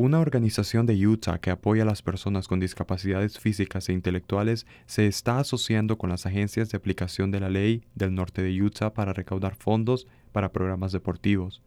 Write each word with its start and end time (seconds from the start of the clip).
Una 0.00 0.20
organización 0.20 0.86
de 0.86 0.94
Utah 1.08 1.40
que 1.40 1.50
apoya 1.50 1.82
a 1.82 1.84
las 1.84 2.02
personas 2.02 2.46
con 2.46 2.60
discapacidades 2.60 3.40
físicas 3.40 3.88
e 3.88 3.92
intelectuales 3.92 4.64
se 4.86 5.08
está 5.08 5.40
asociando 5.40 5.98
con 5.98 6.08
las 6.08 6.24
agencias 6.24 6.70
de 6.70 6.76
aplicación 6.76 7.32
de 7.32 7.40
la 7.40 7.50
ley 7.50 7.82
del 7.96 8.14
norte 8.14 8.40
de 8.40 8.62
Utah 8.62 8.94
para 8.94 9.12
recaudar 9.12 9.56
fondos 9.56 10.06
para 10.30 10.52
programas 10.52 10.92
deportivos. 10.92 11.64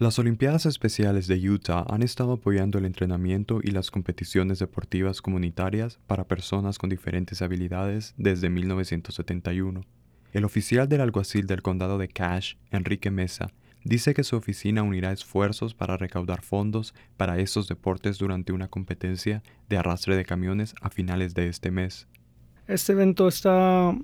Las 0.00 0.18
Olimpiadas 0.18 0.66
Especiales 0.66 1.28
de 1.28 1.36
Utah 1.48 1.86
han 1.88 2.02
estado 2.02 2.32
apoyando 2.32 2.78
el 2.78 2.84
entrenamiento 2.84 3.60
y 3.62 3.70
las 3.70 3.92
competiciones 3.92 4.58
deportivas 4.58 5.22
comunitarias 5.22 6.00
para 6.08 6.26
personas 6.26 6.78
con 6.78 6.90
diferentes 6.90 7.42
habilidades 7.42 8.12
desde 8.16 8.50
1971. 8.50 9.82
El 10.32 10.44
oficial 10.44 10.88
del 10.88 11.00
alguacil 11.02 11.46
del 11.46 11.62
condado 11.62 11.98
de 11.98 12.08
Cache, 12.08 12.58
Enrique 12.72 13.12
Mesa, 13.12 13.52
dice 13.84 14.14
que 14.14 14.24
su 14.24 14.36
oficina 14.36 14.82
unirá 14.82 15.12
esfuerzos 15.12 15.74
para 15.74 15.96
recaudar 15.96 16.42
fondos 16.42 16.94
para 17.16 17.38
estos 17.38 17.68
deportes 17.68 18.18
durante 18.18 18.52
una 18.52 18.68
competencia 18.68 19.42
de 19.68 19.76
arrastre 19.76 20.16
de 20.16 20.24
camiones 20.24 20.74
a 20.80 20.90
finales 20.90 21.34
de 21.34 21.48
este 21.48 21.70
mes. 21.70 22.06
Este 22.68 22.92
evento 22.92 23.28
está 23.28 23.96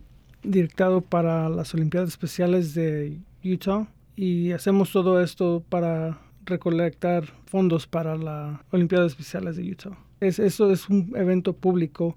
directado 0.42 1.00
para 1.00 1.48
las 1.48 1.74
Olimpiadas 1.74 2.10
Especiales 2.10 2.74
de 2.74 3.18
Utah 3.44 3.86
y 4.16 4.52
hacemos 4.52 4.90
todo 4.92 5.22
esto 5.22 5.62
para 5.68 6.20
recolectar 6.44 7.24
fondos 7.46 7.86
para 7.86 8.16
las 8.16 8.60
Olimpiadas 8.70 9.12
Especiales 9.12 9.56
de 9.56 9.70
Utah. 9.70 9.98
Es, 10.20 10.38
eso 10.38 10.72
es 10.72 10.88
un 10.88 11.12
evento 11.16 11.52
público 11.52 12.16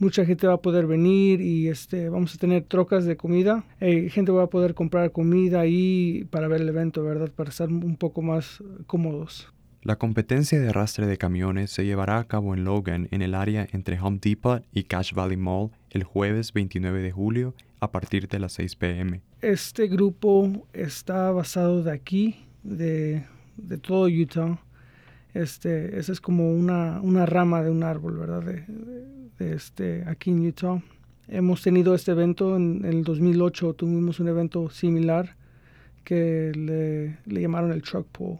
mucha 0.00 0.24
gente 0.24 0.48
va 0.48 0.54
a 0.54 0.62
poder 0.62 0.86
venir 0.86 1.40
y 1.40 1.68
este, 1.68 2.08
vamos 2.08 2.34
a 2.34 2.38
tener 2.38 2.64
trocas 2.64 3.04
de 3.04 3.16
comida. 3.16 3.64
Eh, 3.78 4.08
gente 4.10 4.32
va 4.32 4.44
a 4.44 4.46
poder 4.48 4.74
comprar 4.74 5.12
comida 5.12 5.60
ahí 5.60 6.26
para 6.30 6.48
ver 6.48 6.62
el 6.62 6.68
evento, 6.68 7.04
¿verdad? 7.04 7.30
Para 7.30 7.50
estar 7.50 7.68
un 7.68 7.96
poco 7.96 8.22
más 8.22 8.64
cómodos. 8.86 9.52
La 9.82 9.96
competencia 9.96 10.60
de 10.60 10.68
arrastre 10.68 11.06
de 11.06 11.16
camiones 11.16 11.70
se 11.70 11.86
llevará 11.86 12.18
a 12.18 12.24
cabo 12.24 12.54
en 12.54 12.64
Logan, 12.64 13.08
en 13.12 13.22
el 13.22 13.34
área 13.34 13.66
entre 13.72 13.98
Home 13.98 14.18
Depot 14.20 14.62
y 14.72 14.84
Cache 14.84 15.14
Valley 15.14 15.38
Mall, 15.38 15.70
el 15.90 16.04
jueves 16.04 16.52
29 16.52 17.00
de 17.00 17.12
julio 17.12 17.54
a 17.78 17.90
partir 17.90 18.28
de 18.28 18.40
las 18.40 18.52
6 18.54 18.76
pm. 18.76 19.22
Este 19.40 19.86
grupo 19.88 20.66
está 20.74 21.30
basado 21.30 21.82
de 21.82 21.92
aquí, 21.92 22.36
de, 22.62 23.24
de 23.56 23.78
todo 23.78 24.06
Utah. 24.06 24.58
Este, 25.34 25.98
esa 25.98 26.12
es 26.12 26.20
como 26.20 26.52
una, 26.52 27.00
una 27.00 27.26
rama 27.26 27.62
de 27.62 27.70
un 27.70 27.82
árbol, 27.82 28.18
¿verdad? 28.18 28.42
De, 28.42 29.54
este, 29.54 30.04
aquí 30.06 30.30
en 30.30 30.46
Utah. 30.46 30.82
Hemos 31.28 31.62
tenido 31.62 31.94
este 31.94 32.10
evento 32.10 32.56
en, 32.56 32.84
el 32.84 33.04
2008, 33.04 33.74
tuvimos 33.74 34.20
un 34.20 34.28
evento 34.28 34.68
similar 34.68 35.36
que 36.04 36.52
le, 36.56 37.18
le, 37.32 37.40
llamaron 37.40 37.70
el 37.70 37.82
Truck 37.82 38.06
Pool 38.08 38.38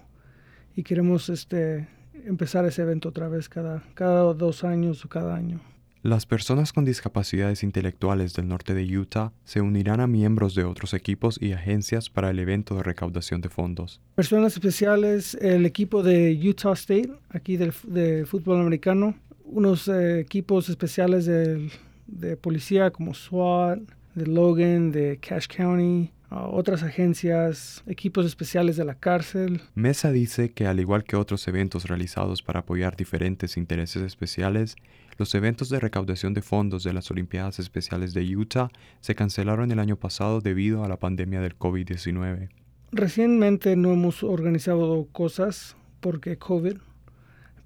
y 0.74 0.82
queremos 0.82 1.28
este, 1.28 1.88
empezar 2.24 2.64
ese 2.64 2.82
evento 2.82 3.10
otra 3.10 3.28
vez 3.28 3.48
cada, 3.48 3.82
cada 3.94 4.34
dos 4.34 4.64
años 4.64 5.04
o 5.04 5.08
cada 5.08 5.36
año. 5.36 5.60
Las 6.02 6.24
personas 6.24 6.72
con 6.72 6.86
discapacidades 6.86 7.62
intelectuales 7.62 8.32
del 8.32 8.48
norte 8.48 8.72
de 8.72 8.98
Utah 8.98 9.34
se 9.44 9.60
unirán 9.60 10.00
a 10.00 10.06
miembros 10.06 10.54
de 10.54 10.64
otros 10.64 10.94
equipos 10.94 11.38
y 11.38 11.52
agencias 11.52 12.08
para 12.08 12.30
el 12.30 12.38
evento 12.38 12.74
de 12.74 12.82
recaudación 12.82 13.42
de 13.42 13.50
fondos. 13.50 14.00
Personas 14.14 14.54
especiales, 14.54 15.34
el 15.34 15.66
equipo 15.66 16.02
de 16.02 16.40
Utah 16.42 16.72
State, 16.72 17.12
aquí 17.28 17.58
del, 17.58 17.74
de 17.86 18.24
fútbol 18.24 18.62
americano, 18.62 19.14
unos 19.44 19.88
eh, 19.88 20.20
equipos 20.20 20.70
especiales 20.70 21.26
de, 21.26 21.70
de, 22.06 22.34
policía 22.38 22.90
como 22.90 23.12
SWAT, 23.12 23.80
de 24.14 24.26
Logan, 24.26 24.92
de 24.92 25.18
Cache 25.18 25.48
County, 25.54 26.10
otras 26.30 26.82
agencias, 26.82 27.82
equipos 27.86 28.24
especiales 28.24 28.76
de 28.76 28.84
la 28.84 28.94
cárcel. 28.94 29.62
Mesa 29.74 30.12
dice 30.12 30.52
que 30.52 30.66
al 30.66 30.78
igual 30.78 31.04
que 31.04 31.16
otros 31.16 31.46
eventos 31.48 31.86
realizados 31.88 32.42
para 32.42 32.60
apoyar 32.60 32.96
diferentes 32.96 33.56
intereses 33.56 34.02
especiales, 34.02 34.76
los 35.18 35.34
eventos 35.34 35.68
de 35.68 35.80
recaudación 35.80 36.32
de 36.32 36.42
fondos 36.42 36.84
de 36.84 36.92
las 36.92 37.10
Olimpiadas 37.10 37.58
Especiales 37.58 38.14
de 38.14 38.36
Utah 38.36 38.70
se 39.00 39.14
cancelaron 39.14 39.70
el 39.72 39.78
año 39.78 39.96
pasado 39.96 40.40
debido 40.40 40.84
a 40.84 40.88
la 40.88 40.98
pandemia 40.98 41.40
del 41.40 41.58
COVID-19. 41.58 42.48
Recientemente 42.92 43.76
no 43.76 43.92
hemos 43.92 44.22
organizado 44.22 45.08
cosas 45.12 45.76
porque 46.00 46.38
COVID, 46.38 46.76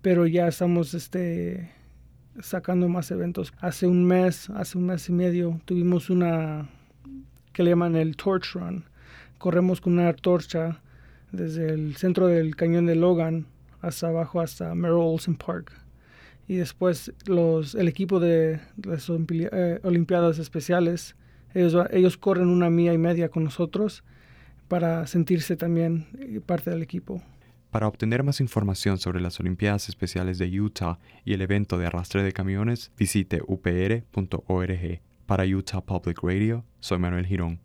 pero 0.02 0.26
ya 0.26 0.48
estamos 0.48 0.94
este, 0.94 1.70
sacando 2.40 2.88
más 2.88 3.10
eventos. 3.10 3.52
Hace 3.60 3.86
un 3.86 4.04
mes, 4.04 4.50
hace 4.50 4.78
un 4.78 4.86
mes 4.86 5.08
y 5.08 5.12
medio, 5.12 5.60
tuvimos 5.64 6.10
una 6.10 6.68
que 7.54 7.62
le 7.62 7.70
llaman 7.70 7.96
el 7.96 8.16
Torch 8.16 8.52
Run. 8.52 8.84
Corremos 9.38 9.80
con 9.80 9.94
una 9.94 10.12
torcha 10.12 10.80
desde 11.32 11.70
el 11.70 11.96
centro 11.96 12.26
del 12.26 12.56
cañón 12.56 12.84
de 12.84 12.96
Logan 12.96 13.46
hasta 13.80 14.08
abajo 14.08 14.40
hasta 14.40 14.74
Merrill 14.74 15.00
Olsen 15.00 15.36
Park. 15.36 15.72
Y 16.46 16.56
después 16.56 17.12
los, 17.26 17.74
el 17.74 17.88
equipo 17.88 18.20
de 18.20 18.60
las 18.84 19.08
eh, 19.08 19.80
Olimpiadas 19.82 20.38
Especiales, 20.38 21.16
ellos, 21.54 21.86
ellos 21.90 22.18
corren 22.18 22.48
una 22.48 22.68
milla 22.68 22.92
y 22.92 22.98
media 22.98 23.30
con 23.30 23.44
nosotros 23.44 24.04
para 24.68 25.06
sentirse 25.06 25.56
también 25.56 26.06
eh, 26.18 26.40
parte 26.44 26.70
del 26.70 26.82
equipo. 26.82 27.22
Para 27.70 27.88
obtener 27.88 28.22
más 28.22 28.40
información 28.40 28.98
sobre 28.98 29.20
las 29.20 29.40
Olimpiadas 29.40 29.88
Especiales 29.88 30.38
de 30.38 30.60
Utah 30.60 30.98
y 31.24 31.32
el 31.32 31.42
evento 31.42 31.78
de 31.78 31.86
arrastre 31.86 32.22
de 32.22 32.32
camiones, 32.32 32.92
visite 32.96 33.40
upr.org. 33.46 35.00
Para 35.26 35.46
Utah 35.46 35.80
Public 35.80 36.18
Radio, 36.22 36.64
soy 36.80 36.98
Manuel 36.98 37.24
Girón. 37.24 37.52